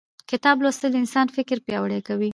[0.31, 2.29] کتاب لوستل د انسان فکر پیاوړی کوي